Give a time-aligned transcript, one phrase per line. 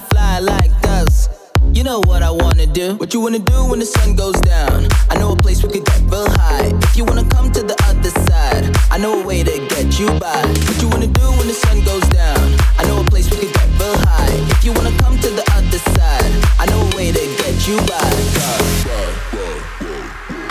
[0.00, 1.30] fly, like dust.
[1.72, 2.94] You know what I wanna do.
[2.96, 4.88] What you wanna do when the sun goes down?
[5.10, 6.72] I know a place we could get real high.
[6.82, 10.08] If you wanna come to the other side, I know a way to get you
[10.18, 10.42] by.
[10.66, 12.56] What you wanna do when the sun goes down?
[12.78, 14.34] I know a place we could get real high.
[14.54, 17.76] If you wanna come to the other side, I know a way to get you
[17.90, 18.10] by.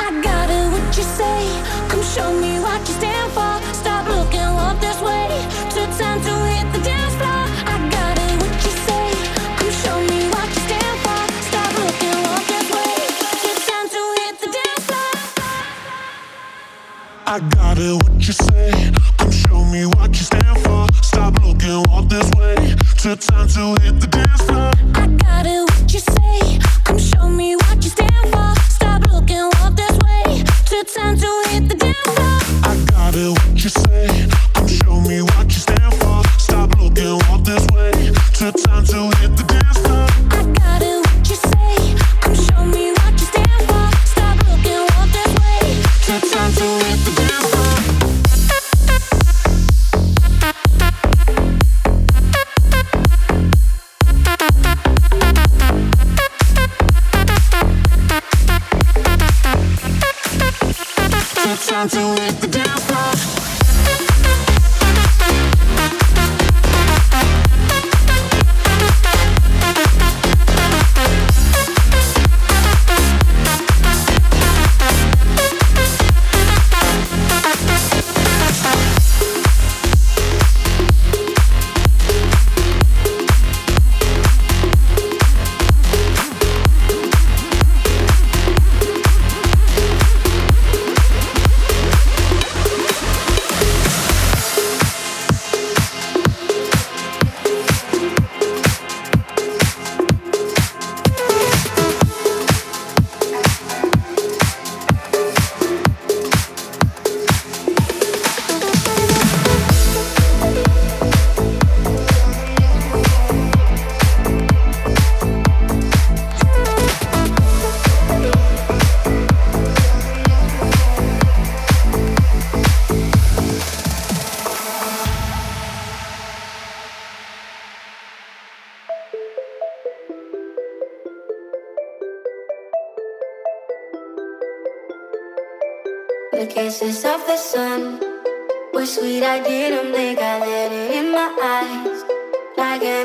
[0.05, 1.39] I got it, what you say.
[1.89, 3.58] Come show me what you stand for.
[17.31, 18.71] I got it, what you say.
[19.19, 20.87] Come show me what you stand for.
[21.03, 22.55] Stop looking, walk this way.
[22.97, 24.71] Two time to hit the dance floor.
[24.95, 26.59] I got it, what you say.
[26.85, 28.55] Come show me what you stand for.
[28.71, 30.43] Stop looking, this way.
[30.95, 32.39] Time to hit the dance floor.
[32.65, 34.27] I got it, what you say.
[34.55, 36.23] Come show me what you stand for.
[36.39, 38.11] Stop looking, this way.
[38.33, 38.78] Time.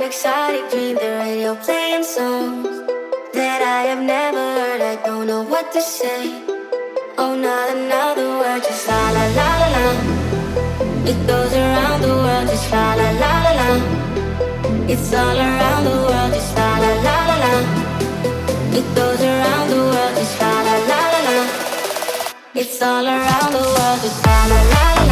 [0.06, 2.68] exotic dream, the radio playing songs
[3.32, 4.80] that I have never heard.
[4.82, 6.22] I don't know what to say.
[7.16, 9.86] Oh, not another word, just la la la la la.
[11.10, 13.68] It goes around the world, just la la la la la.
[14.92, 17.52] It's all around the world, just la la la la la.
[18.78, 21.36] It goes around the world, just la la la la la.
[22.60, 25.03] It's all around the world, just la la la la.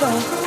[0.00, 0.39] 走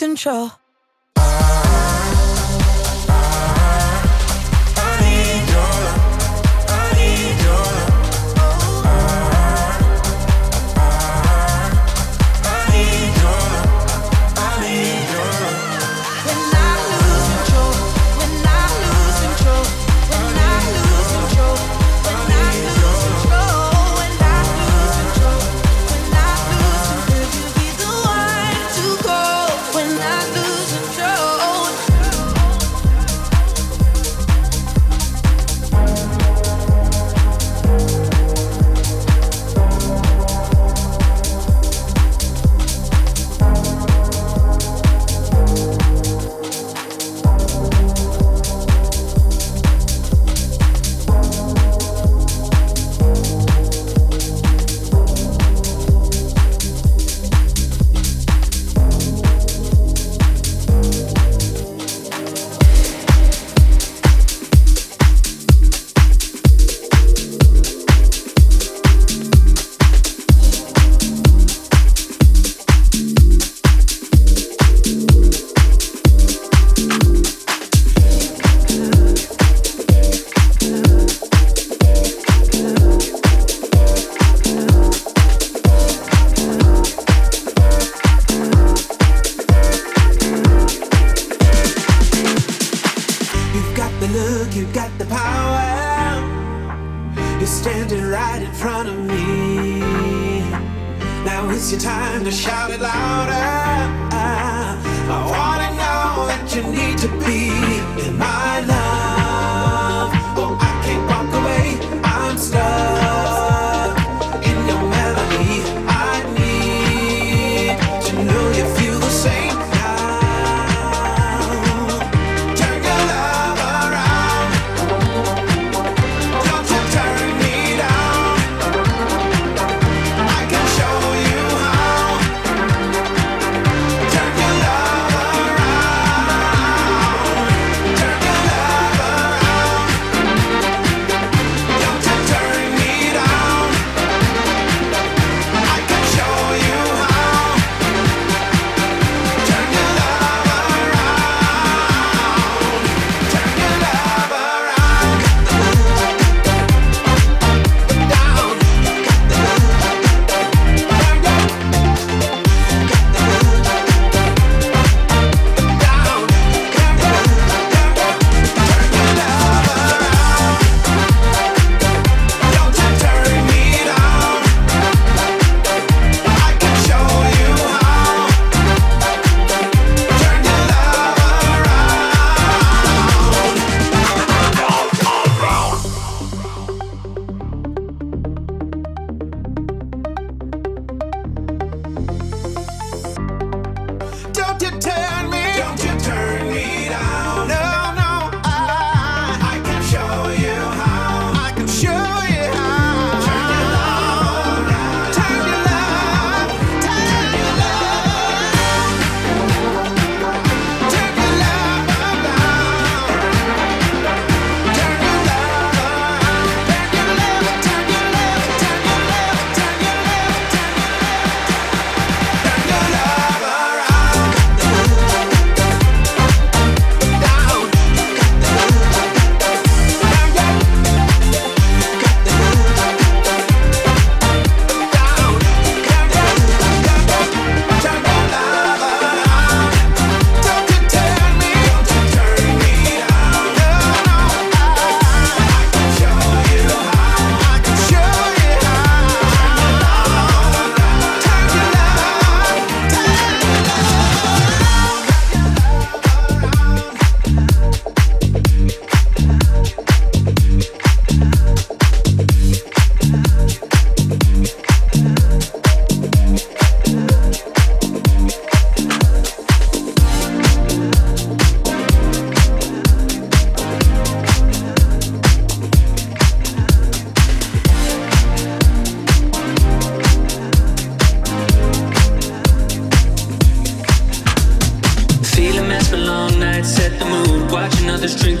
[0.00, 0.59] control.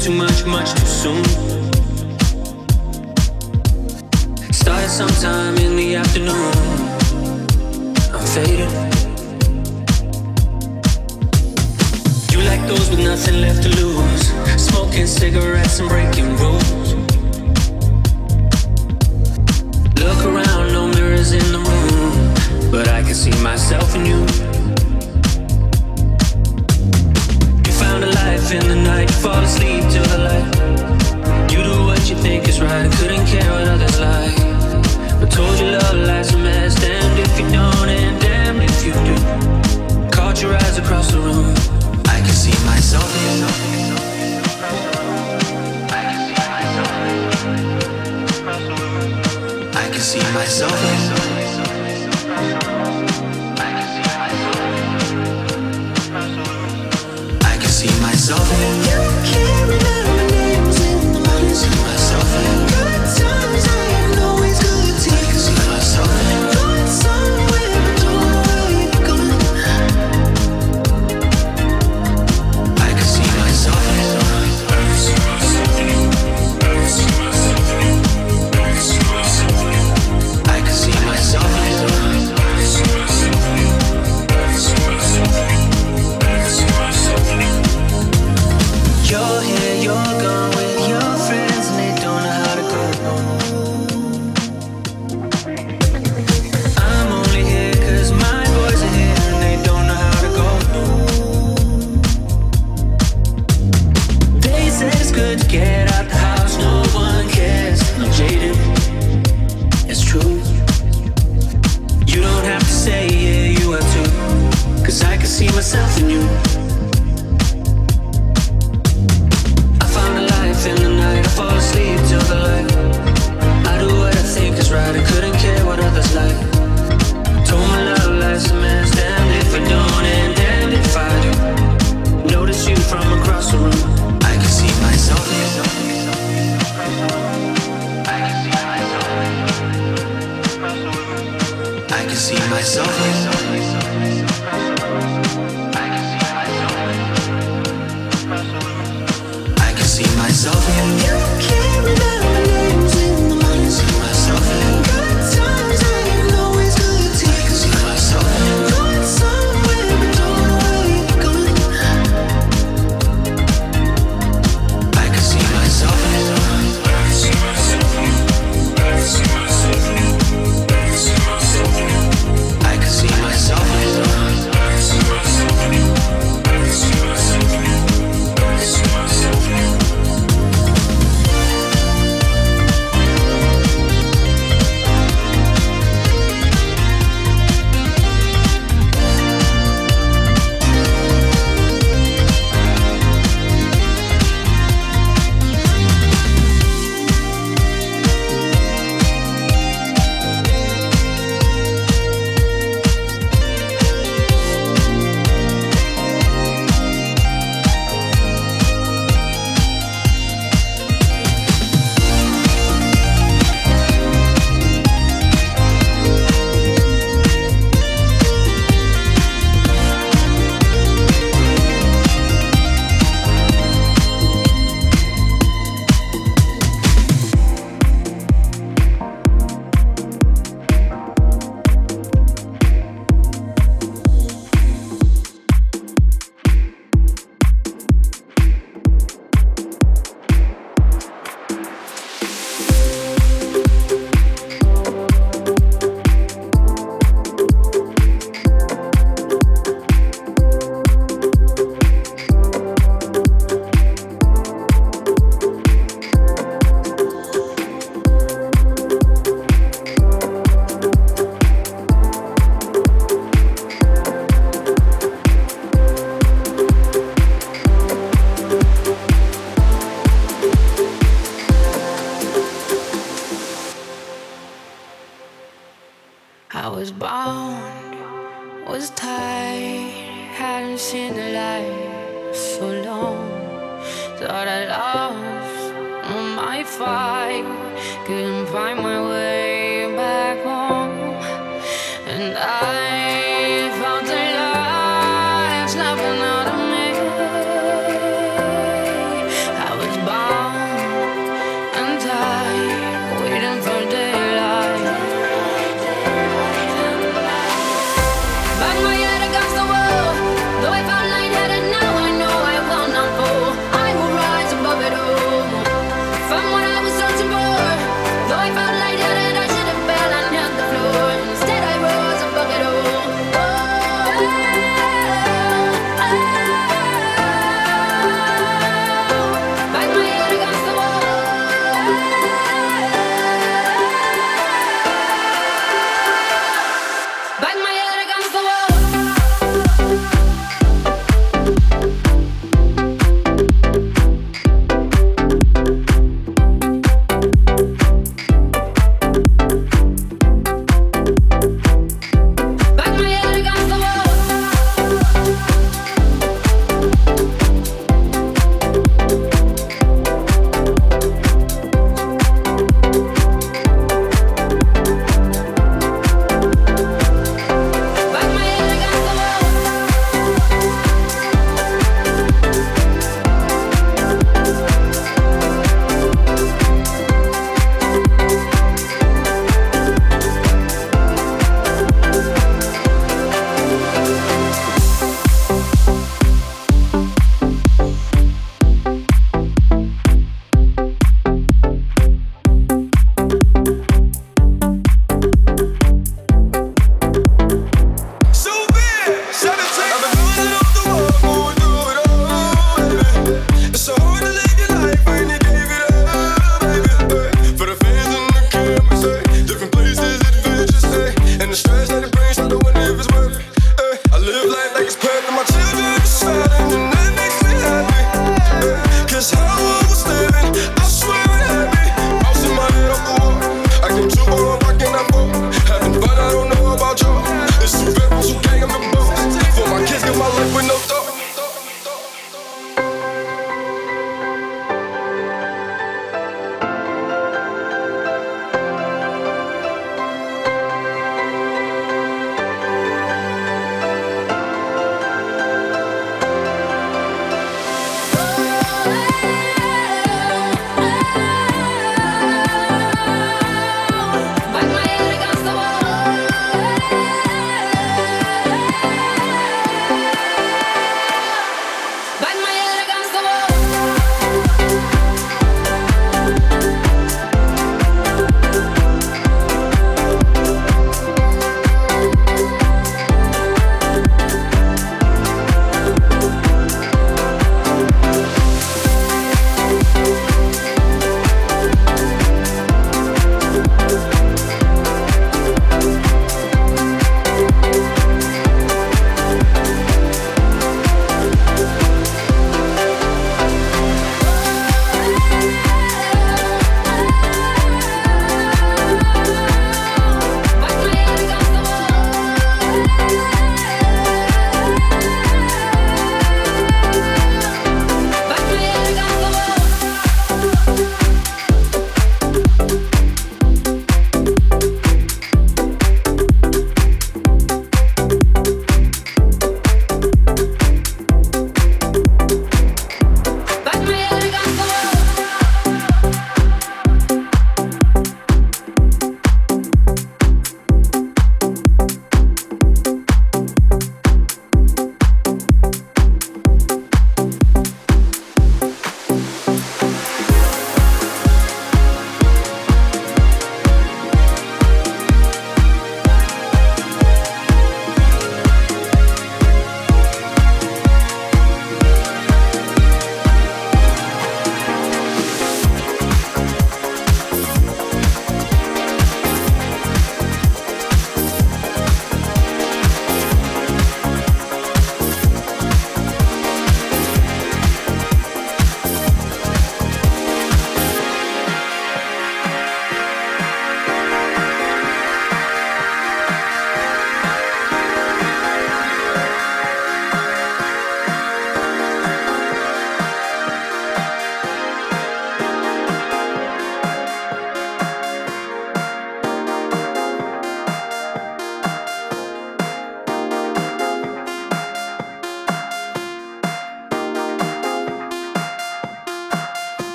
[0.00, 1.49] too much, much too soon.